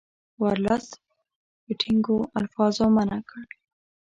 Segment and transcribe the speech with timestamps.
[0.41, 0.91] ورلسټ
[1.63, 3.45] په ټینګو الفاظو منع کړ.